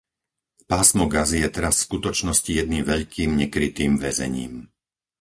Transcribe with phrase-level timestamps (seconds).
[0.71, 4.53] Pásmo Gazy je teraz v skutočnosti jedným veľkým nekrytým väzením.